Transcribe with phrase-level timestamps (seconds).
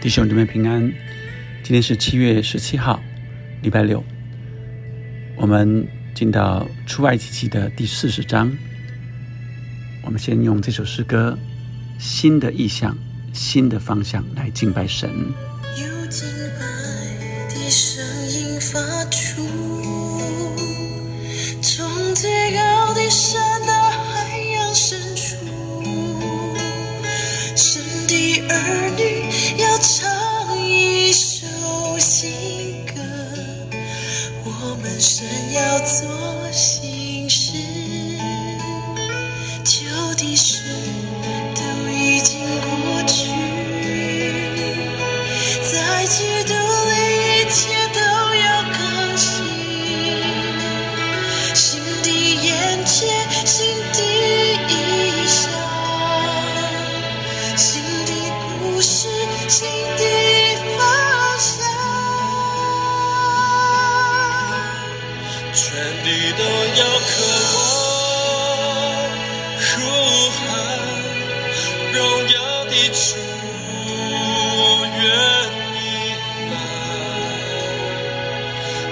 [0.00, 0.80] 弟兄姊妹平安，
[1.64, 3.02] 今天是七月十七号，
[3.62, 4.02] 礼拜六。
[5.36, 8.56] 我们进到出埃及记的第四十章。
[10.04, 11.36] 我们先用这首诗歌
[12.02, 12.94] 《新的意象》、
[13.32, 15.10] 新的方向来敬拜神。
[15.76, 16.28] 有敬
[16.60, 16.64] 拜
[17.52, 19.42] 的声音发出，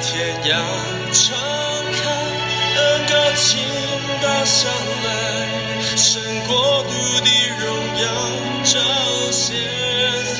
[0.00, 0.56] 天要
[1.12, 1.36] 敞
[1.92, 1.98] 开，
[2.76, 3.60] 恩高倾
[4.22, 4.68] 倒下
[5.04, 5.08] 来，
[5.96, 7.28] 神国度的
[7.60, 7.62] 荣
[8.02, 8.04] 耀
[8.64, 8.72] 彰
[9.30, 9.54] 显，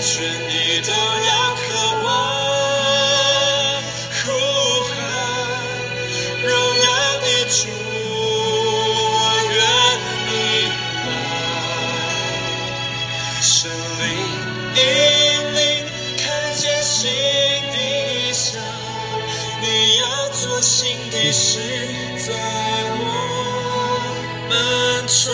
[0.00, 0.10] 全
[0.48, 1.62] 地都要渴
[2.02, 2.06] 望
[21.32, 21.58] 新的事，
[22.18, 22.34] 在
[22.92, 23.04] 我
[24.50, 24.54] 们
[25.06, 25.32] 中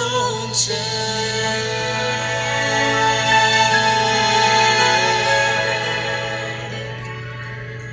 [0.52, 0.76] 间。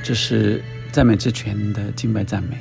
[0.04, 2.56] 这是赞美之泉的敬拜赞美。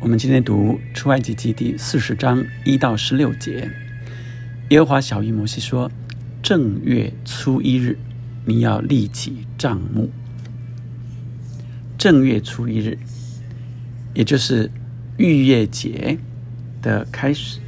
[0.00, 3.70] 我们今天读出埃及记第四十章一到十六节。
[4.70, 5.90] 耶和华小谕摩西说
[6.42, 7.98] ：“正月初一日，
[8.46, 10.10] 你要立起帐幕。
[12.00, 12.98] 正月初一日，
[14.14, 14.70] 也就是
[15.18, 16.18] 逾越节
[16.80, 17.60] 的开始。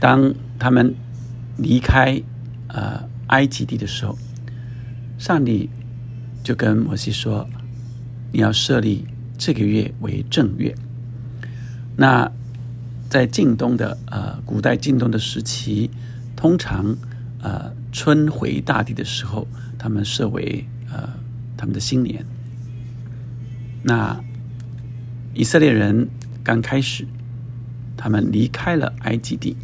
[0.00, 0.94] 当他们
[1.58, 2.18] 离开
[2.68, 4.16] 呃埃及地的时候，
[5.18, 5.68] 上帝
[6.42, 7.46] 就跟摩西说
[8.32, 9.04] ：“你要设立
[9.36, 10.74] 这个月为正月。”
[11.94, 12.32] 那
[13.10, 15.90] 在晋东的呃古代晋东的时期，
[16.34, 16.96] 通常
[17.42, 19.46] 呃春回大地的时候，
[19.78, 21.10] 他们设为呃
[21.58, 22.24] 他们的新年。
[23.82, 24.22] 那
[25.34, 26.08] 以色列人
[26.44, 27.06] 刚开始，
[27.96, 29.56] 他们离开了埃及地，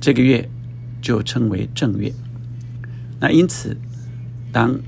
[0.00, 0.48] 这个月
[1.00, 2.12] 就称为正月。
[3.20, 3.76] 那因此，
[4.50, 4.78] 当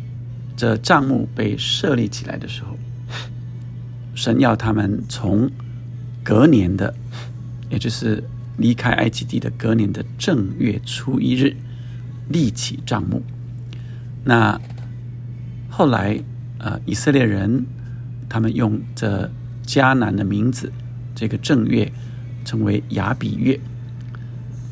[0.56, 2.76] 这账目被设立起来的时候，
[4.14, 5.50] 神要他们从
[6.22, 6.94] 隔年的，
[7.70, 8.22] 也就是
[8.56, 11.56] 离开埃及地的隔年的正月初一日
[12.28, 13.22] 立起账目。
[14.24, 14.60] 那
[15.68, 16.18] 后来，
[16.58, 17.66] 呃，以色列人
[18.28, 19.30] 他们用这
[19.66, 20.72] 迦南的名字，
[21.14, 21.92] 这个正月
[22.44, 23.60] 称为亚比月。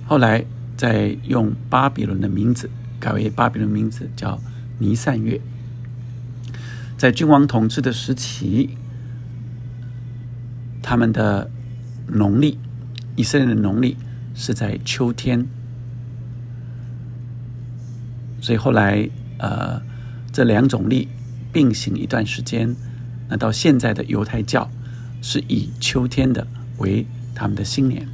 [0.07, 0.45] 后来
[0.77, 4.41] 再用巴比伦的名字改为巴比伦名字叫
[4.79, 5.41] 尼散月。
[6.97, 8.77] 在君王统治的时期。
[10.85, 11.49] 他们的
[12.09, 12.59] 农历，
[13.15, 13.97] 以色列的农历
[14.35, 15.47] 是在秋天，
[18.41, 19.81] 所以后来呃
[20.33, 21.07] 这两种历
[21.53, 22.75] 并行一段时间，
[23.29, 24.71] 那到现在的犹太教
[25.21, 26.47] 是以秋天的
[26.79, 28.07] 为他们的新年。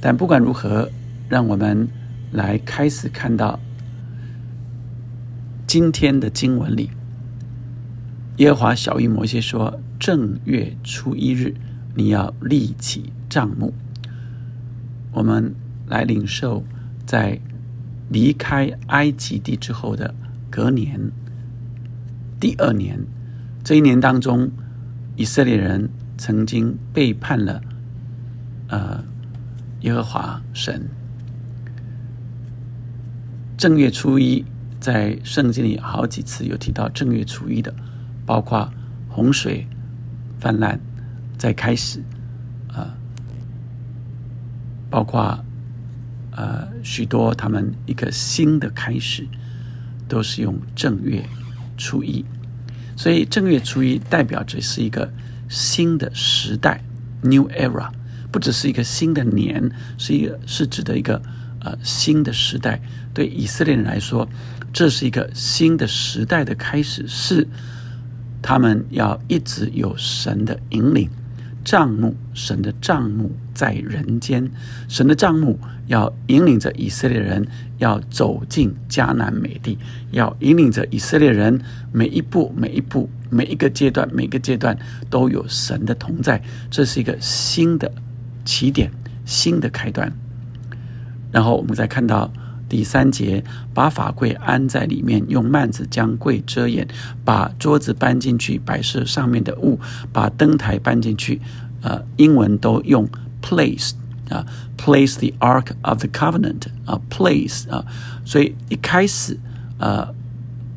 [0.00, 0.90] 但不管如何，
[1.28, 1.88] 让我们
[2.32, 3.60] 来开始看到
[5.66, 6.90] 今天的经文里，
[8.38, 9.80] 耶和华小谕摩西说。
[9.96, 11.54] 正月初一日，
[11.94, 13.72] 你要立起帐幕。
[15.12, 15.54] 我们
[15.86, 16.62] 来领受
[17.06, 17.40] 在
[18.10, 20.14] 离开埃及地之后的
[20.50, 21.10] 隔年
[22.38, 22.98] 第二年，
[23.62, 24.50] 这一年当中，
[25.16, 25.88] 以色列人
[26.18, 27.60] 曾经背叛了
[28.68, 29.04] 呃
[29.80, 30.88] 耶和华神。
[33.56, 34.44] 正月初一，
[34.80, 37.74] 在圣经里好几次有提到正月初一的，
[38.26, 38.70] 包括
[39.08, 39.66] 洪水。
[40.40, 40.78] 泛滥，
[41.38, 42.02] 在开始，
[42.68, 42.94] 啊，
[44.90, 45.42] 包括
[46.32, 49.26] 呃许多他们一个新的开始，
[50.06, 51.24] 都是用正月
[51.76, 52.24] 初一，
[52.96, 55.12] 所以正月初一代表着是一个
[55.48, 56.82] 新的时代
[57.22, 57.88] （new era），
[58.30, 61.20] 不只是一个新的年，是一个是指的一个
[61.60, 62.80] 呃新的时代。
[63.12, 64.28] 对以色列人来说，
[64.72, 67.46] 这是一个新的时代的开始，是
[68.42, 71.08] 他们要一直有神的引领。
[71.64, 74.50] 帐幕，神的帐幕在人间，
[74.88, 77.46] 神的帐幕要引领着以色列人
[77.78, 79.78] 要走进迦南美地，
[80.10, 81.60] 要引领着以色列人
[81.92, 84.76] 每一步、每一步、每一个阶段、每个阶段
[85.08, 86.42] 都有神的同在。
[86.70, 87.90] 这是一个新的
[88.44, 88.90] 起点，
[89.24, 90.12] 新的开端。
[91.32, 92.30] 然后我们再看到。
[92.66, 96.88] 第三节，把法柜安在里面，用幔子将柜遮掩，
[97.22, 99.78] 把桌子搬进去，摆设上面的物，
[100.12, 101.40] 把灯台搬进去。
[101.82, 103.06] 呃，英文都用
[103.43, 103.91] place
[104.29, 104.45] 啊，
[104.77, 107.85] place the ark of the covenant 啊，place 啊，
[108.25, 109.39] 所以一开始
[109.77, 110.13] 呃，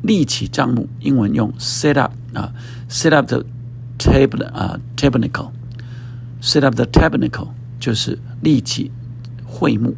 [0.01, 2.53] 立起帐幕，英文用 set up 啊，
[2.89, 3.43] set up the
[3.97, 7.49] table 啊，tabernacle，set up the tabernacle
[7.79, 8.91] 就是立起
[9.45, 9.95] 会幕，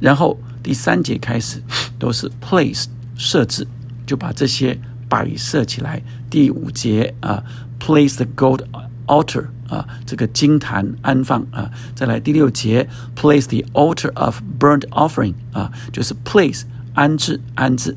[0.00, 0.38] 然后。
[0.66, 1.62] 第三节开始
[1.96, 3.64] 都是 place 设置，
[4.04, 4.76] 就把这些
[5.08, 6.02] 摆设起来。
[6.28, 7.40] 第五节啊，
[7.78, 8.64] place the gold
[9.06, 11.71] altar 啊，这个金坛安放啊。
[11.95, 16.63] 再来第六节，place the altar of burnt offering 啊，就是 place
[16.93, 17.95] 安置安置。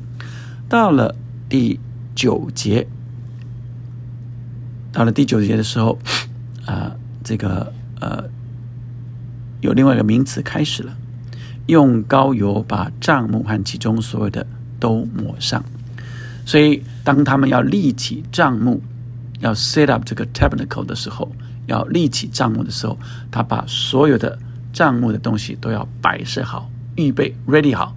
[0.69, 1.13] 到了
[1.49, 1.79] 第
[2.15, 2.87] 九节，
[4.91, 5.99] 到了第九节的时候
[6.65, 8.23] 啊，这个呃，
[9.59, 10.95] 有另外一个名词开始了。
[11.67, 14.45] 用高油把帐幕和其中所有的
[14.79, 15.65] 都抹上，
[16.45, 18.83] 所以当他们要立起帐幕，
[19.39, 21.31] 要 set up 这个 tabernacle 的时候，
[21.67, 22.97] 要立起账目的时候，
[23.31, 24.37] 他把所有的
[24.73, 27.95] 账目的东西都要摆设好，预备 ready 好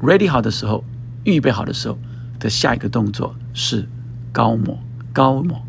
[0.00, 0.84] ，ready 好的时候，
[1.24, 1.98] 预备好的时候
[2.38, 3.88] 的下一个动作是
[4.32, 4.78] 高抹，
[5.12, 5.62] 高抹，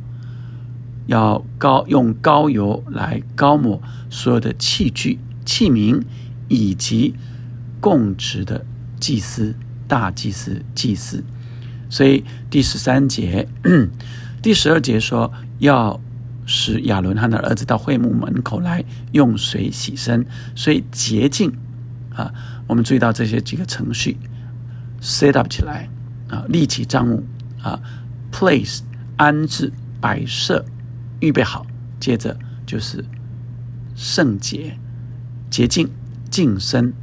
[1.05, 6.03] 要高用高油来高抹所有的器具器皿。
[6.49, 7.13] 以及
[7.81, 8.65] 供职的
[9.01, 9.53] 祭司、
[9.85, 11.21] 大祭司、祭司，
[11.89, 13.45] 所以第十三节、
[14.41, 15.29] 第十二节说，
[15.59, 15.99] 要
[16.47, 21.55] 使亚伦和他的儿子到会幕门口来用水洗身，所以洁净
[22.15, 22.33] 啊。
[22.65, 24.17] 我们注意到这些几个程序
[24.99, 25.87] ，set up 起来
[26.27, 27.23] 啊，立起帐幕
[27.61, 27.79] 啊
[28.31, 28.79] ，place
[29.17, 29.71] 安置、
[30.01, 30.65] 摆设、
[31.19, 31.67] 预备好，
[31.99, 32.35] 接着
[32.65, 33.05] 就是
[33.95, 34.75] 圣洁、
[35.51, 35.87] 洁净。
[36.29, 36.93] 净身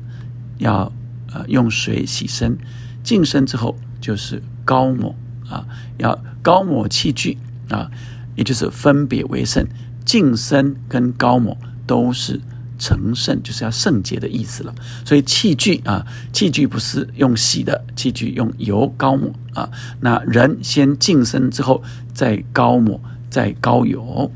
[0.58, 0.92] 要
[1.32, 2.58] 呃用水洗身，
[3.02, 5.16] 净身之后就是高抹
[5.48, 7.38] 啊，要高抹器具
[7.70, 7.90] 啊，
[8.34, 9.66] 也就是分别为圣。
[10.04, 12.40] 净身跟高抹都是
[12.78, 14.74] 成圣，就是要圣洁的意思了。
[15.04, 19.70] 所以器具啊，器具不是用洗的，器具用油高抹啊。
[20.00, 21.82] 那人先净身之后
[22.12, 23.00] 再高抹，
[23.30, 24.30] 再高油。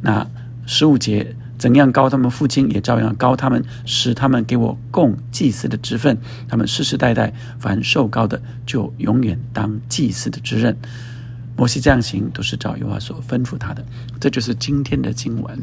[0.00, 0.26] 那
[0.66, 1.34] 十五节。
[1.58, 6.18] 怎样高他们父亲，也照样高他们，使他们给我供祭司的职分。
[6.46, 10.76] 他们世世代代凡受高的，就永远当祭司的职任。
[11.56, 13.84] 摩西这样行，都是照犹华所吩咐他的。
[14.20, 15.58] 这就是今天的经文。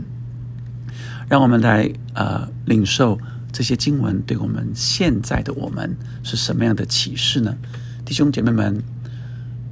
[1.30, 3.18] 让我们来呃领受
[3.51, 7.56] 这些经文对我们现在的我们是什么样的启示呢？
[8.04, 8.81] 弟兄姐妹们，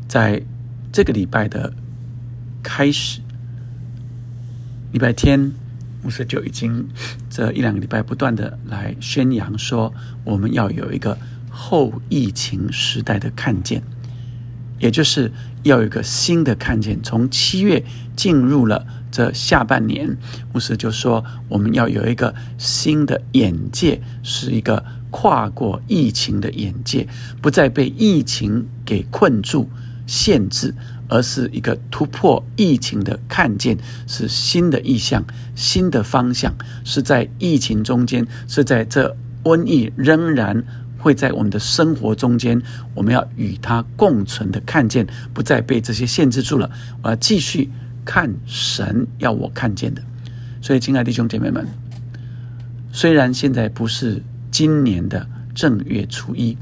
[0.08, 0.42] 在
[0.92, 1.74] 这个礼拜的
[2.64, 3.20] 开始，
[4.92, 5.52] 礼拜天。
[6.04, 6.90] 牧师就已经
[7.30, 11.16] 这一两个礼拜不断的来宣扬说，我们要有一个
[11.48, 13.84] 后疫情时代的看见，
[14.82, 15.32] 也就是
[15.64, 17.02] 要有一个新的看见。
[17.02, 17.82] 从七月
[18.16, 20.18] 进入了这下半年，
[20.52, 27.08] 牧师就说，我们要有一个新的眼界，是一个跨过疫情的眼界，
[27.42, 29.70] 不再被疫情给困住、
[30.06, 30.74] 限制。
[31.14, 35.22] 而是一个突破疫情的看见，是新的意向、
[35.56, 40.64] 新的方向，是在疫情中间，是在这瘟疫仍然
[41.02, 42.62] 会在我们的生活中间，
[42.94, 46.70] 我们要与它共存的看见，不再被这些限制住了。
[47.02, 47.70] 我要继续
[48.06, 50.02] 看神要我看见的。
[50.62, 51.68] 所以，亲爱的弟兄姐妹们，
[52.92, 56.56] 虽然现在不是今年的正月初一，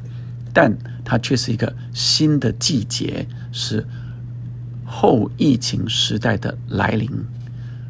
[0.54, 3.86] 但它却是一个新的季节，是。
[4.92, 7.08] 后疫情时代的来临，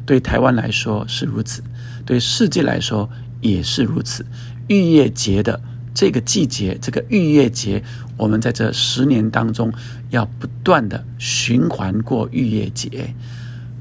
[0.04, 1.62] 对台湾来说是如此，
[2.04, 3.08] 对世界来说
[3.40, 4.22] 也是如此。
[4.68, 5.58] 逾越节的
[5.94, 7.82] 这个季节，这个逾越节，
[8.16, 9.72] 我们在这十年当中
[10.10, 13.14] 要不断的循环过逾越节，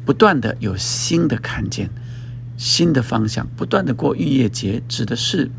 [0.06, 1.90] 不断的有新的看见，
[2.58, 5.50] 新的方向，不断的过逾越节，指的是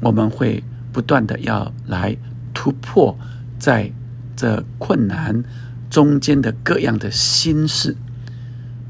[0.00, 0.62] 我们会
[0.92, 2.16] 不断的要来
[2.52, 3.16] 突破
[3.58, 3.92] 在
[4.36, 5.44] 这困难。
[5.90, 7.96] 中间的各样的心事，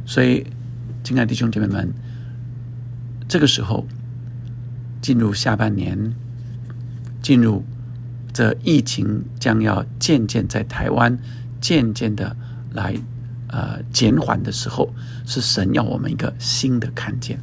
[0.07, 0.47] 所以，
[1.03, 1.93] 亲爱的弟兄姐妹们，
[3.29, 3.87] 这个时候
[5.03, 6.15] 进入下半年，
[7.25, 7.65] 进入
[8.35, 11.19] 这疫情将要渐渐在台湾
[11.59, 12.37] 渐渐的
[12.75, 12.95] 来
[13.49, 14.93] 呃减缓的时候，
[15.25, 17.41] 是神要我们一个新的看见。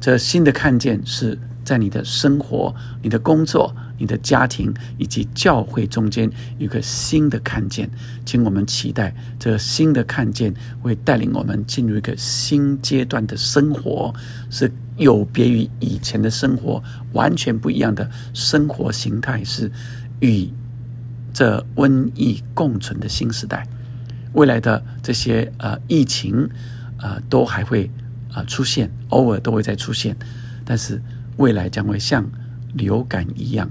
[0.00, 6.28] 这新的看见是在你的生活、你的工作、你的家庭以及教会中间
[6.58, 7.88] 有一个新的看见，
[8.24, 14.12] 请我们期待这新的看见会带领我们进入一个新阶段的生活，
[14.50, 19.72] 是有别于以前的生活，完全不一样的生活形态，是
[20.20, 20.50] 与
[21.32, 23.66] 这瘟疫共存的新时代。
[24.34, 26.50] 未来的这些呃疫情，
[26.98, 27.90] 呃都还会。
[28.30, 30.14] 啊，出现偶尔都会再出现，
[30.62, 31.00] 但是
[31.38, 32.30] 未来将会像
[32.74, 33.70] 流感一样，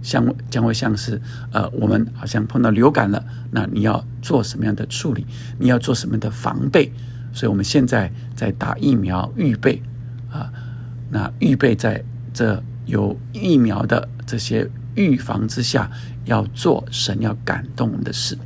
[0.00, 1.20] 像将会像是
[1.52, 5.26] 呃，我们好像碰到流感了，那你要做什么样的处理？
[5.58, 6.90] 你要做什么样的防备？
[7.34, 9.82] 所以我们现在在打疫苗预备
[10.30, 10.52] 啊，
[11.10, 15.90] 那预备在这有疫苗的这些预防之下，
[16.24, 18.38] 要做神要感动我们的事，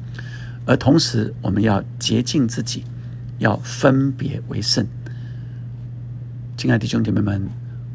[0.66, 2.84] 而同时我们要洁净自己，
[3.38, 4.86] 要分别为圣。
[6.56, 7.48] 亲爱的兄姐妹们，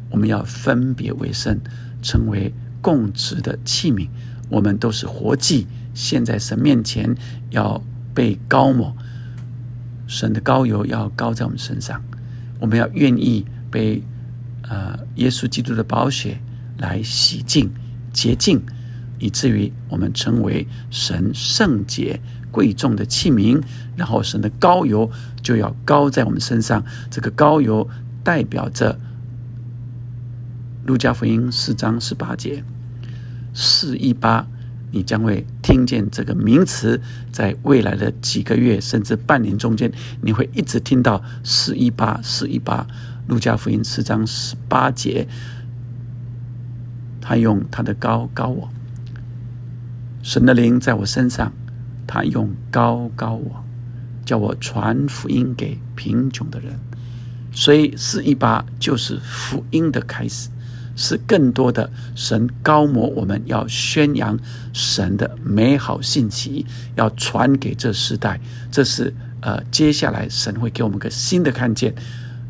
[0.10, 1.60] 我们要分别为圣，
[2.02, 4.08] 成为供职的器皿。
[4.50, 7.16] 我们都是活祭，现在神面前
[7.52, 7.82] 要
[8.14, 8.96] 被高抹，
[10.08, 12.02] 神的膏油要膏在我们身上。
[12.60, 14.04] 我们要愿意被
[14.64, 16.40] 呃耶稣基督的宝血
[16.78, 17.72] 来洗净、
[18.12, 18.62] 洁净，
[19.20, 22.20] 以至于我们成为神圣洁
[22.52, 23.62] 贵重的器皿。
[23.96, 25.12] 然后神的膏油
[25.42, 27.90] 就要膏在我们身上，这个膏油。
[28.22, 29.00] 代表着
[30.86, 32.64] 路加福音四章十八节，
[33.54, 34.46] 四一八，
[34.92, 42.86] 你将会听见这个名词，在未来的几个月甚至半年中间，你会一直听到四一八四一八。
[43.30, 45.28] 路加福音四章十八节，
[47.22, 48.68] 他用他的高高我，
[50.24, 51.54] 神的灵在我身上，
[52.08, 53.64] 他用高高我，
[54.26, 56.74] 叫我传福音给贫穷的人。
[57.52, 60.50] 所以四一八就是福音的开始，
[60.96, 64.40] 是更多的神高摩我们要宣扬
[64.74, 68.42] 神的美好信息，要传给这时代。
[68.72, 71.94] 这是呃，接下来神会给我们个新的看见，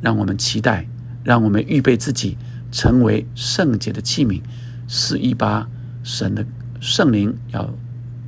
[0.02, 0.88] 让我们期待，
[1.24, 2.38] 让我们预备自己
[2.72, 4.42] 成为圣洁的器皿。
[4.88, 5.68] 四一八，
[6.04, 6.46] 神的
[6.80, 7.70] 圣灵要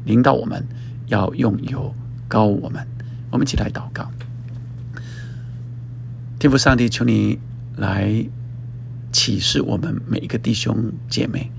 [0.06, 0.68] 领导我们，
[1.08, 1.94] 要用油
[2.28, 2.86] 膏我们。
[3.32, 4.12] 我们一起来祷告。
[6.38, 7.40] 天父上帝，求你
[7.78, 8.26] 来
[9.12, 11.52] 启示我们每一个弟兄姐妹。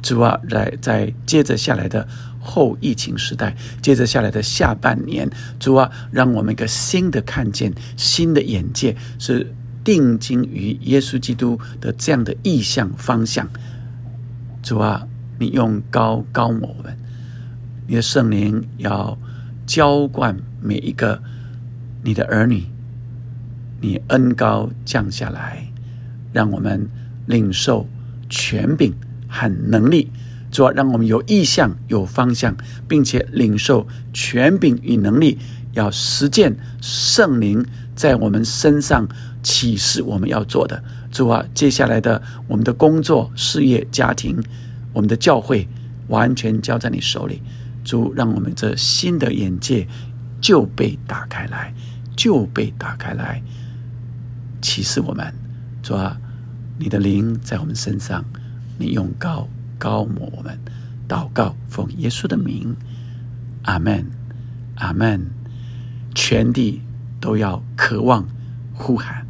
[0.00, 2.08] 主啊，在在接着下来的
[2.50, 5.30] 后疫情时代，接着下来的下半年，
[5.60, 9.54] 主啊，让我们一个新的看见、新的眼界，是
[9.84, 13.48] 定睛于耶稣基督的这样的意向方向。
[14.62, 15.06] 主啊，
[15.38, 16.96] 你用高高我们，
[17.86, 19.16] 你的圣灵要
[19.66, 21.22] 浇灌每一个
[22.02, 22.64] 你的儿女。
[23.82, 25.66] 你恩高降下来，
[26.34, 26.86] 让我们
[27.24, 27.88] 领受
[28.28, 28.92] 权柄
[29.26, 30.10] 和能力，
[30.50, 32.56] 主要让我们有意向、有方向，
[32.88, 35.38] 并且领受权柄与能力，
[35.72, 37.64] 要实践圣灵
[37.94, 39.08] 在我们身上
[39.42, 40.82] 启示我们要做的。
[41.10, 44.42] 主啊，接下来的我们的工作、事业、家庭，
[44.92, 45.68] 我们的教会，
[46.08, 47.42] 完全交在你手里。
[47.84, 49.86] 主，让我们这新的眼界
[50.40, 51.72] 就被打开来，
[52.16, 53.42] 就被打开来。
[54.60, 55.32] 启示我们，
[55.82, 56.16] 主啊，
[56.78, 58.24] 你的灵在我们身上，
[58.78, 59.48] 你用高
[59.80, 60.60] 高抹我们，
[61.08, 62.76] 祷告奉耶稣的名，
[63.62, 64.06] 阿门，
[64.76, 65.30] 阿门，
[66.14, 66.82] 全地
[67.18, 68.28] 都要渴望
[68.74, 69.26] 呼喊。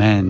[0.00, 0.29] 阿门。